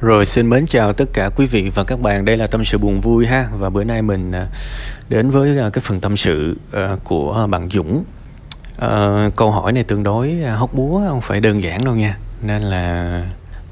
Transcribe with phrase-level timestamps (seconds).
[0.00, 2.24] Rồi xin mến chào tất cả quý vị và các bạn.
[2.24, 4.46] Đây là tâm sự buồn vui ha và bữa nay mình à,
[5.08, 8.04] đến với à, cái phần tâm sự à, của bạn Dũng.
[9.36, 12.18] Câu hỏi này tương đối hóc búa không phải đơn giản đâu nha.
[12.42, 13.22] Nên là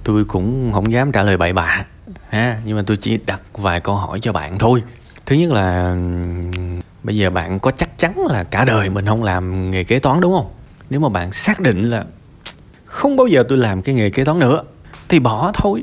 [0.04, 1.84] tôi cũng không dám trả lời bậy bạ
[2.28, 4.82] ha, nhưng mà tôi chỉ đặt vài câu hỏi cho bạn thôi.
[5.26, 5.96] Thứ nhất là
[7.02, 10.20] bây giờ bạn có chắc chắn là cả đời mình không làm nghề kế toán
[10.20, 10.52] đúng không?
[10.90, 12.04] Nếu mà bạn xác định là
[12.84, 14.62] không bao giờ tôi làm cái nghề kế toán nữa
[15.14, 15.82] thì bỏ thôi.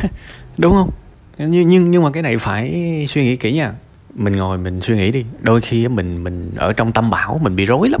[0.58, 0.90] Đúng không?
[1.38, 3.72] Nhưng nhưng nhưng mà cái này phải suy nghĩ kỹ nha.
[4.14, 5.24] Mình ngồi mình suy nghĩ đi.
[5.40, 8.00] Đôi khi mình mình ở trong tâm bảo mình bị rối lắm.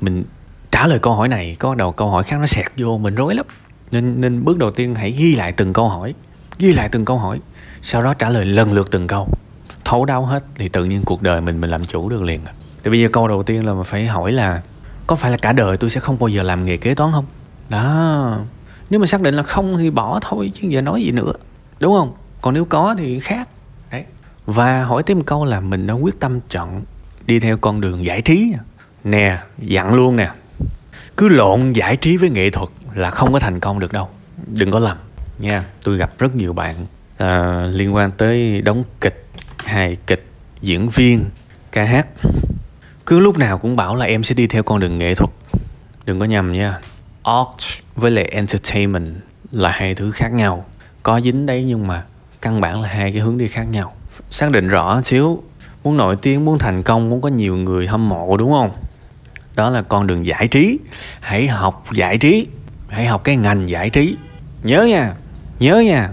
[0.00, 0.24] Mình
[0.70, 3.34] trả lời câu hỏi này, có đầu câu hỏi khác nó sẹt vô, mình rối
[3.34, 3.46] lắm.
[3.90, 6.14] Nên nên bước đầu tiên hãy ghi lại từng câu hỏi.
[6.58, 7.40] Ghi lại từng câu hỏi,
[7.82, 9.28] sau đó trả lời lần lượt từng câu.
[9.84, 12.52] Thấu đau hết thì tự nhiên cuộc đời mình mình làm chủ được liền à.
[12.84, 14.62] thì bây giờ câu đầu tiên là mình phải hỏi là,
[15.06, 17.24] có phải là cả đời tôi sẽ không bao giờ làm nghề kế toán không?
[17.68, 18.38] Đó
[18.92, 21.32] nếu mà xác định là không thì bỏ thôi chứ giờ nói gì nữa.
[21.80, 22.14] Đúng không?
[22.40, 23.48] Còn nếu có thì khác.
[23.90, 24.04] Đấy.
[24.46, 26.82] Và hỏi thêm một câu là mình đã quyết tâm chọn
[27.26, 28.52] đi theo con đường giải trí
[29.04, 30.30] nè dặn luôn nè.
[31.16, 34.08] Cứ lộn giải trí với nghệ thuật là không có thành công được đâu.
[34.46, 34.96] Đừng có lầm.
[35.38, 36.76] Nha tôi gặp rất nhiều bạn
[37.18, 39.26] à, liên quan tới đóng kịch
[39.64, 40.26] hài kịch
[40.60, 41.24] diễn viên
[41.72, 42.06] ca hát.
[43.06, 45.30] Cứ lúc nào cũng bảo là em sẽ đi theo con đường nghệ thuật.
[46.04, 46.78] Đừng có nhầm nha
[47.22, 49.14] art với lại entertainment
[49.52, 50.64] là hai thứ khác nhau.
[51.02, 52.02] Có dính đấy nhưng mà
[52.42, 53.92] căn bản là hai cái hướng đi khác nhau.
[54.30, 55.42] Xác định rõ xíu,
[55.84, 58.70] muốn nổi tiếng, muốn thành công, muốn có nhiều người hâm mộ, đúng không?
[59.54, 60.78] Đó là con đường giải trí.
[61.20, 62.46] Hãy học giải trí.
[62.88, 64.16] Hãy học cái ngành giải trí.
[64.62, 65.14] Nhớ nha
[65.58, 66.08] nhớ nha.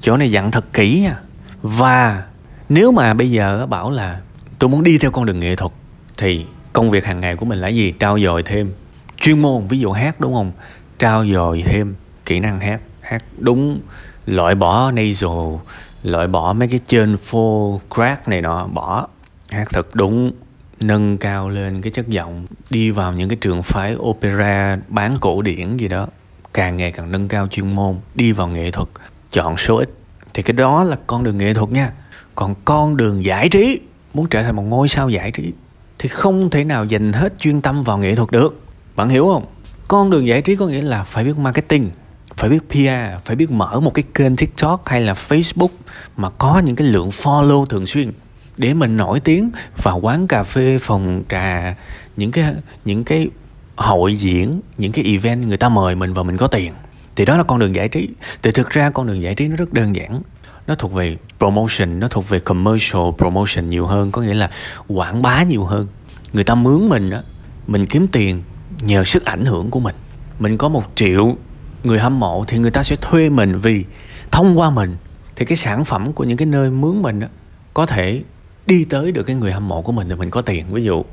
[0.00, 1.16] Chỗ này dặn thật kỹ nha.
[1.62, 2.22] Và
[2.68, 4.20] nếu mà bây giờ bảo là
[4.58, 5.72] tôi muốn đi theo con đường nghệ thuật,
[6.16, 7.90] thì công việc hàng ngày của mình là gì?
[7.90, 8.72] Trao dồi thêm
[9.20, 10.52] chuyên môn, ví dụ hát, đúng không?
[10.98, 12.80] Trao dồi thêm kỹ năng hát.
[13.00, 13.80] Hát đúng,
[14.26, 15.56] loại bỏ nasal,
[16.02, 19.06] loại bỏ mấy cái trên phô crack này nọ, bỏ.
[19.48, 20.32] Hát thật đúng,
[20.80, 25.42] nâng cao lên cái chất giọng, đi vào những cái trường phái opera, bán cổ
[25.42, 26.06] điển gì đó.
[26.54, 28.88] Càng ngày càng nâng cao chuyên môn, đi vào nghệ thuật.
[29.32, 29.88] Chọn số ít,
[30.34, 31.92] thì cái đó là con đường nghệ thuật nha.
[32.34, 33.80] Còn con đường giải trí,
[34.14, 35.52] muốn trở thành một ngôi sao giải trí,
[35.98, 38.60] thì không thể nào dành hết chuyên tâm vào nghệ thuật được
[38.98, 39.46] bạn hiểu không
[39.88, 41.90] con đường giải trí có nghĩa là phải biết marketing
[42.34, 45.68] phải biết PR, phải biết mở một cái kênh TikTok hay là Facebook
[46.16, 48.12] mà có những cái lượng follow thường xuyên
[48.56, 49.50] để mình nổi tiếng
[49.82, 51.74] vào quán cà phê, phòng trà,
[52.16, 52.54] những cái
[52.84, 53.28] những cái
[53.76, 56.72] hội diễn, những cái event người ta mời mình và mình có tiền.
[57.16, 58.08] Thì đó là con đường giải trí.
[58.42, 60.22] Thì thực ra con đường giải trí nó rất đơn giản.
[60.66, 64.50] Nó thuộc về promotion, nó thuộc về commercial promotion nhiều hơn, có nghĩa là
[64.88, 65.86] quảng bá nhiều hơn.
[66.32, 67.22] Người ta mướn mình á,
[67.66, 68.42] mình kiếm tiền
[68.80, 69.94] nhờ sức ảnh hưởng của mình.
[70.38, 71.36] Mình có một triệu
[71.84, 73.84] người hâm mộ thì người ta sẽ thuê mình vì
[74.30, 74.96] thông qua mình
[75.36, 77.26] thì cái sản phẩm của những cái nơi mướn mình đó,
[77.74, 78.22] có thể
[78.66, 80.66] đi tới được cái người hâm mộ của mình thì mình có tiền.
[80.72, 81.04] Ví dụ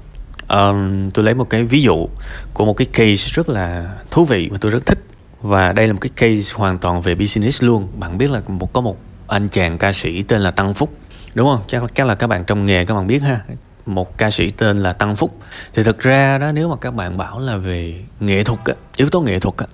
[0.48, 2.08] um, tôi lấy một cái ví dụ
[2.54, 5.04] của một cái case rất là thú vị mà tôi rất thích.
[5.42, 7.88] Và đây là một cái case hoàn toàn về business luôn.
[8.00, 10.98] Bạn biết là một có một anh chàng ca sĩ tên là Tăng Phúc.
[11.34, 11.62] Đúng không?
[11.68, 13.40] Chắc chắc là các bạn trong nghề các bạn biết ha
[13.86, 15.40] một ca sĩ tên là Tăng Phúc.
[15.74, 19.10] Thì thực ra đó nếu mà các bạn bảo là về nghệ thuật á, yếu
[19.10, 19.66] tố nghệ thuật á,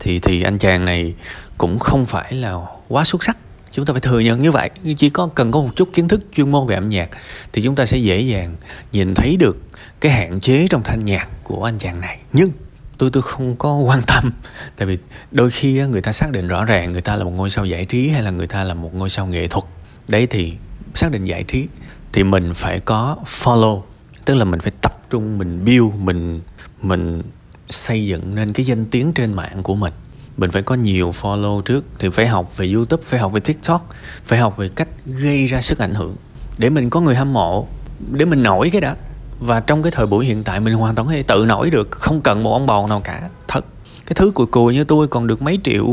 [0.00, 1.14] thì thì anh chàng này
[1.58, 2.54] cũng không phải là
[2.88, 3.36] quá xuất sắc.
[3.72, 4.70] Chúng ta phải thừa nhận như vậy.
[4.96, 7.08] Chỉ có cần có một chút kiến thức chuyên môn về âm nhạc
[7.52, 8.56] thì chúng ta sẽ dễ dàng
[8.92, 9.56] nhìn thấy được
[10.00, 12.18] cái hạn chế trong thanh nhạc của anh chàng này.
[12.32, 12.50] Nhưng
[12.98, 14.32] tôi tôi không có quan tâm
[14.76, 14.98] tại vì
[15.30, 17.84] đôi khi người ta xác định rõ ràng người ta là một ngôi sao giải
[17.84, 19.64] trí hay là người ta là một ngôi sao nghệ thuật.
[20.08, 20.54] Đấy thì
[20.94, 21.66] xác định giải trí
[22.16, 23.82] thì mình phải có follow,
[24.24, 26.40] tức là mình phải tập trung, mình build, mình
[26.82, 27.22] mình
[27.70, 29.92] xây dựng nên cái danh tiếng trên mạng của mình.
[30.36, 33.90] Mình phải có nhiều follow trước, thì phải học về youtube, phải học về tiktok,
[34.24, 36.16] phải học về cách gây ra sức ảnh hưởng.
[36.58, 37.66] Để mình có người hâm mộ,
[38.10, 38.96] để mình nổi cái đã
[39.40, 41.90] và trong cái thời buổi hiện tại, mình hoàn toàn có thể tự nổi được,
[41.90, 43.28] không cần một ông bầu nào cả.
[43.48, 43.64] Thật,
[44.06, 45.86] cái thứ cùi cùi như tôi còn được mấy triệu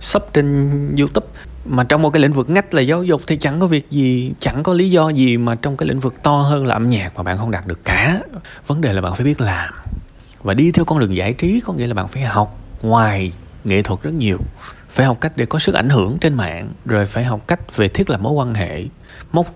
[0.00, 1.26] sub trên youtube
[1.64, 4.32] mà trong một cái lĩnh vực ngách là giáo dục thì chẳng có việc gì,
[4.38, 7.16] chẳng có lý do gì mà trong cái lĩnh vực to hơn là âm nhạc
[7.16, 8.20] mà bạn không đạt được cả.
[8.66, 9.74] Vấn đề là bạn phải biết làm.
[10.42, 13.32] Và đi theo con đường giải trí có nghĩa là bạn phải học ngoài
[13.64, 14.38] nghệ thuật rất nhiều.
[14.90, 17.88] Phải học cách để có sức ảnh hưởng trên mạng, rồi phải học cách về
[17.88, 18.84] thiết lập mối quan hệ
[19.32, 19.46] mốc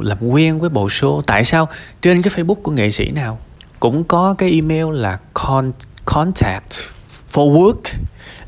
[0.00, 1.68] làm quen với bộ số tại sao?
[2.02, 3.38] Trên cái facebook của nghệ sĩ nào
[3.80, 5.72] cũng có cái email là con,
[6.04, 6.70] contact
[7.32, 7.80] for work,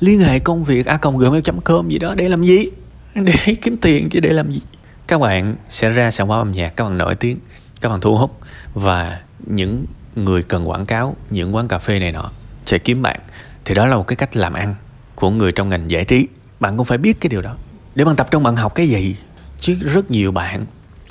[0.00, 2.66] liên hệ công việc a gmail.com gì đó để làm gì?
[3.14, 4.60] Để kiếm tiền chứ để làm gì?
[5.06, 7.38] Các bạn sẽ ra sản phẩm âm nhạc, các bạn nổi tiếng,
[7.80, 8.40] các bạn thu hút
[8.74, 9.84] và những
[10.14, 12.30] người cần quảng cáo, những quán cà phê này nọ
[12.66, 13.20] sẽ kiếm bạn.
[13.64, 14.74] Thì đó là một cái cách làm ăn
[15.14, 16.26] của người trong ngành giải trí.
[16.60, 17.56] Bạn cũng phải biết cái điều đó.
[17.94, 19.16] Để bạn tập trung bạn học cái gì?
[19.58, 20.62] Chứ rất nhiều bạn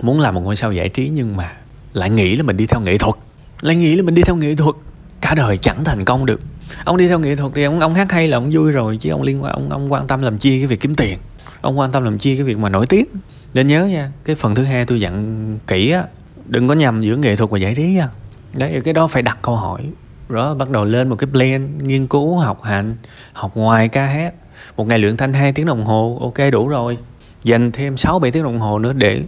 [0.02, 1.52] muốn làm một ngôi sao giải trí nhưng mà
[1.94, 3.16] lại nghĩ là mình đi theo nghệ thuật.
[3.62, 4.76] Lại nghĩ là mình đi theo nghệ thuật.
[5.22, 6.42] Cả đời chẳng thành công được.
[6.86, 9.10] Ông đi theo nghệ thuật thì ông ông hát hay là ông vui rồi chứ
[9.10, 11.18] ông liên quan, ông ông quan tâm làm chi cái việc kiếm tiền
[11.64, 13.06] ông quan tâm làm chi cái việc mà nổi tiếng.
[13.54, 16.04] Nên nhớ nha, cái phần thứ hai tôi dặn kỹ á,
[16.46, 18.10] đừng có nhầm giữa nghệ thuật và giải trí nha.
[18.54, 19.82] Đấy, cái đó phải đặt câu hỏi.
[20.30, 22.96] Rồi bắt đầu lên một cái plan nghiên cứu, học hành,
[23.34, 24.34] học ngoài ca hát.
[24.78, 26.98] Một ngày luyện thanh 2 tiếng đồng hồ, ok, đủ rồi.
[27.44, 29.22] Dành thêm 6 7 tiếng đồng hồ nữa để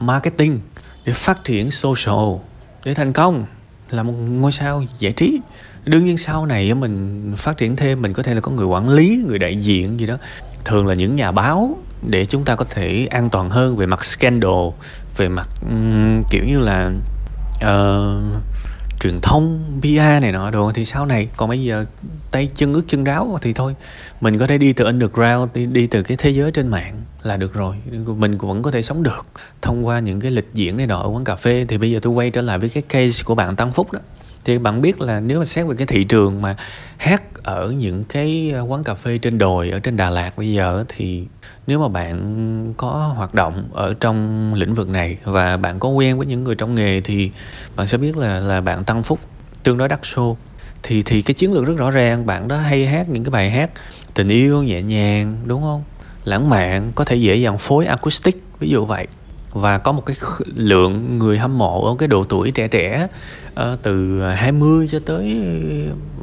[0.00, 0.60] marketing,
[1.04, 2.36] để phát triển social,
[2.84, 3.44] để thành công,
[3.90, 5.40] là một ngôi sao giải trí.
[5.84, 8.88] Đương nhiên sau này mình phát triển thêm, mình có thể là có người quản
[8.88, 10.16] lý, người đại diện gì đó
[10.64, 14.04] thường là những nhà báo để chúng ta có thể an toàn hơn về mặt
[14.04, 14.68] scandal
[15.16, 16.92] về mặt um, kiểu như là
[17.56, 18.42] uh,
[19.00, 20.72] truyền thông PR này nọ đồ.
[20.74, 21.84] Thì sau này còn bây giờ
[22.30, 23.74] tay chân ướt chân ráo thì thôi.
[24.20, 27.36] Mình có thể đi từ underground đi, đi từ cái thế giới trên mạng là
[27.36, 27.76] được rồi.
[28.06, 29.26] Mình cũng vẫn có thể sống được
[29.62, 31.64] thông qua những cái lịch diễn này nọ ở quán cà phê.
[31.68, 34.00] Thì bây giờ tôi quay trở lại với cái case của bạn Tăng Phúc đó
[34.44, 36.56] thì bạn biết là nếu mà xét về cái thị trường mà
[36.96, 40.52] hát ở những cái ờ, quán cà phê trên đồi ở trên Đà Lạt bây
[40.52, 41.24] giờ thì
[41.66, 46.18] nếu mà bạn có hoạt động ở trong lĩnh vực này và bạn có quen
[46.18, 47.30] với những người trong nghề thì
[47.76, 49.18] bạn sẽ biết là là bạn tăng phúc
[49.62, 50.34] tương đối đắt show
[50.82, 53.50] thì thì cái chiến lược rất rõ ràng, bạn đó hay hát những cái bài
[53.50, 53.70] hát
[54.14, 55.84] tình yêu nhẹ nhàng, đúng không?
[56.24, 59.06] Lãng mạn, có thể dễ dàng phối acoustic, ví dụ vậy
[59.52, 60.16] và có một cái
[60.54, 63.08] lượng người hâm mộ ở cái độ tuổi trẻ trẻ
[63.60, 65.42] uh, từ 20 cho tới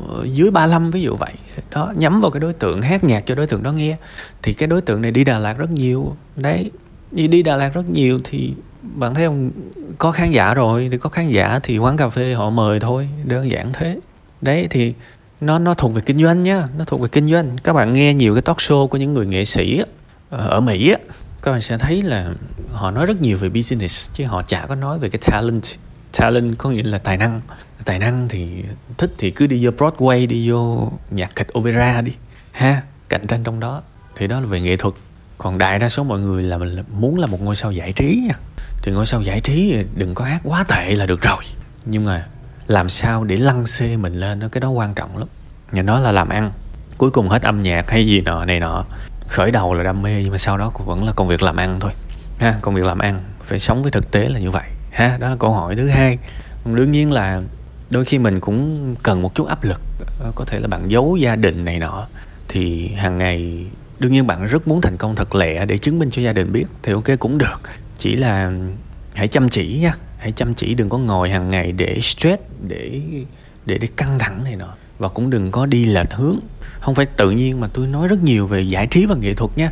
[0.08, 1.34] ờ, dưới 35 ví dụ vậy.
[1.72, 3.98] Đó nhắm vào cái đối tượng hát nhạc cho đối tượng đó nghe.
[4.44, 6.16] Thì cái đối tượng này đi Đà Lạt rất nhiều.
[6.36, 6.72] Đấy
[7.12, 9.52] đi đi Đà Lạt rất nhiều thì bạn thấy không?
[9.98, 13.10] Có khán giả rồi thì có khán giả thì quán cà phê họ mời thôi
[13.24, 14.00] đơn giản thế.
[14.42, 14.94] Đấy thì
[15.42, 17.58] nó nó thuộc về kinh doanh nhá nó thuộc về kinh doanh.
[17.64, 19.82] Các bạn nghe nhiều cái talk show của những người nghệ sĩ
[20.30, 20.98] ờ, ở Mỹ á
[21.41, 22.30] các bạn sẽ thấy là
[22.71, 25.63] họ nói rất nhiều về business, chứ họ chả có nói về cái talent.
[26.19, 27.41] Talent có nghĩa là tài năng.
[27.86, 28.63] Tài năng thì
[28.97, 32.12] thích thì cứ đi vô Broadway, đi vô nhạc kịch opera đi,
[32.51, 33.81] ha, cạnh tranh trong đó.
[34.15, 34.94] Thì đó là về nghệ thuật.
[35.38, 38.24] Còn đại đa số mọi người là mình muốn là một ngôi sao giải trí
[38.27, 38.36] nha.
[38.83, 41.44] Thì ngôi sao giải trí đừng có hát quá tệ là được rồi.
[41.86, 42.27] Nhưng mà
[42.68, 45.27] làm sao để lăn xê mình lên đó, cái đó quan trọng lắm.
[45.71, 46.51] Nhà nó là làm ăn.
[46.97, 48.86] Cuối cùng hết âm nhạc hay gì nọ này nọ
[49.30, 51.56] khởi đầu là đam mê, nhưng mà sau đó cũng vẫn là công việc làm
[51.56, 51.92] ăn thôi,
[52.38, 52.56] ha.
[52.62, 55.16] Công việc làm ăn, phải sống với thực tế là như vậy, ha.
[55.20, 56.18] Đó là câu hỏi thứ hai.
[56.66, 57.42] Đương nhiên là
[57.90, 59.81] đôi khi mình cũng cần một chút áp lực
[60.20, 62.08] ờ, có thể là bạn giấu gia đình này nọ,
[62.48, 63.66] thì hàng ngày,
[64.00, 66.52] đương nhiên bạn rất muốn thành công thật lẹ để chứng minh cho gia đình
[66.52, 67.62] biết thì ok cũng được.
[67.98, 68.52] Chỉ là
[69.16, 73.02] hãy chăm chỉ nha, hãy chăm chỉ đừng có ngồi hàng ngày để stress, để
[73.66, 76.40] để để căng thẳng này nọ và cũng đừng có đi lệch hướng
[76.80, 79.57] không phải tự nhiên mà tôi nói rất nhiều về giải trí và nghệ thuật
[79.57, 79.72] nha.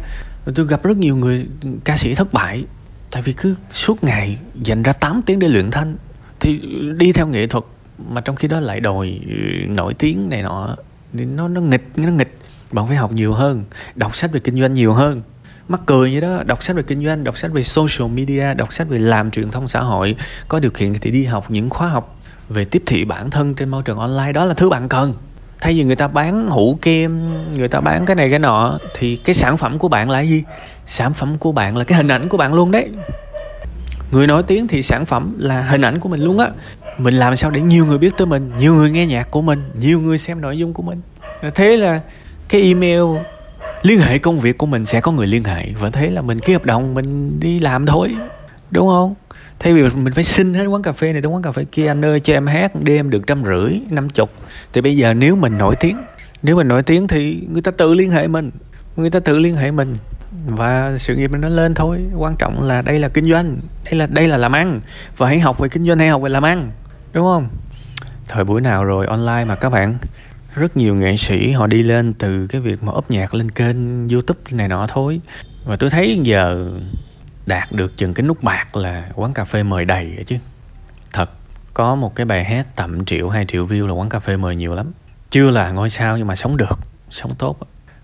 [0.56, 1.48] Tôi gặp rất nhiều người,
[1.84, 2.66] ca sĩ thất bại.
[3.12, 5.98] Tại vì cứ suốt ngày dành ra 8 tiếng để luyện thanh.
[6.40, 6.62] Thì
[6.98, 7.64] đi theo nghệ thuật
[8.10, 9.34] mà trong khi đó lại đòi ừ,
[9.68, 10.76] nổi tiếng này nọ
[11.14, 12.38] nó nó nghịch nó nghịch.
[12.72, 13.64] Bạn phải học nhiều hơn,
[13.96, 15.22] đọc sách về kinh doanh nhiều hơn
[15.68, 16.44] mắc cười như đó.
[16.46, 19.52] Đọc sách về kinh doanh, đọc sách về social media, đọc sách về làm truyền
[19.52, 20.16] thông xã hội,
[20.48, 22.18] có điều kiện thì đi học những khóa học
[22.50, 25.14] về tiếp thị bản thân trên môi trường online, đó là thứ bạn cần.
[25.60, 29.16] Thay vì người ta bán hũ kem, người ta bán cái này cái nọ, thì
[29.16, 30.44] cái sản phẩm của bạn là gì?
[30.86, 32.90] Sản phẩm của bạn là cái hình ảnh của bạn luôn đấy.
[34.12, 36.50] Người nổi tiếng thì sản phẩm là hình ảnh của mình luôn á.
[36.98, 39.64] Mình làm sao để nhiều người biết tới mình, nhiều người nghe nhạc của mình,
[39.76, 41.02] nhiều người xem nội dung của mình.
[41.56, 42.02] Thế là
[42.50, 43.04] cái email
[43.88, 46.40] liên hệ công việc của mình sẽ có người liên hệ và thế là mình
[46.40, 48.16] ký hợp đồng, mình đi làm thôi,
[48.72, 49.16] đúng không?
[49.60, 51.88] Thay vì mình phải xin hết quán cà phê này đến quán cà phê kia,
[51.88, 54.30] anh ơi cho em hát đêm được trăm rưỡi, năm chục.
[54.74, 55.98] Thì bây giờ nếu mình nổi tiếng,
[56.44, 58.52] nếu mình nổi tiếng thì người ta tự liên hệ mình,
[58.96, 59.98] người ta tự liên hệ mình.
[60.48, 64.08] Và sự nghiệp nó lên thôi, quan trọng là đây là kinh doanh, đây là
[64.08, 64.82] đây là làm ăn.
[65.18, 66.72] Và hãy học về kinh doanh hay học về làm ăn,
[67.14, 67.50] đúng không?
[68.28, 69.98] Thời buổi nào rồi, online mà các bạn
[70.58, 74.10] rất nhiều nghệ sĩ họ đi lên từ cái việc mà ốp nhạc lên kênh
[74.10, 75.22] youtube này nọ thôi.
[75.66, 76.72] Và tôi thấy giờ
[77.46, 80.36] đạt được chừng cái nút bạc là quán cà phê mời đầy chứ.
[81.14, 81.30] Thật,
[81.74, 84.56] có một cái bài hát tầm triệu, hai triệu view là quán cà phê mời
[84.56, 84.92] nhiều lắm.
[85.30, 87.58] Chưa là ngôi sao nhưng mà sống được, sống tốt.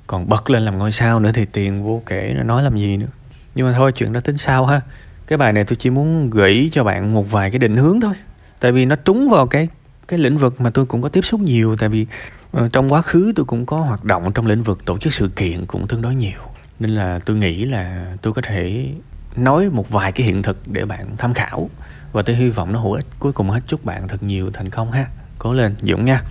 [0.08, 3.08] Còn bật lên làm ngôi sao nữa thì tiền vô kể nói làm gì nữa.
[3.56, 4.82] Nhưng mà thôi, chuyện đó tính sao ha.
[5.28, 8.14] Cái bài này tôi chỉ muốn gửi cho bạn một vài cái định hướng thôi.
[8.60, 9.68] Tại vì nó trúng vào cái
[10.08, 11.76] cái lĩnh vực mà tôi cũng có tiếp xúc nhiều.
[11.76, 12.06] Tại vì
[12.54, 15.28] Ờ, trong quá khứ tôi cũng có hoạt động trong lĩnh vực tổ chức sự
[15.36, 16.40] kiện cũng tương đối nhiều.
[16.80, 18.90] Nên là tôi nghĩ là tôi có thể
[19.36, 21.70] nói một vài cái hiện thực để bạn tham khảo.
[22.12, 23.06] Và tôi hy vọng nó hữu ích.
[23.20, 25.08] Cuối cùng hết chúc bạn thật nhiều thành công ha.
[25.40, 26.22] Cố lên, dũng nha.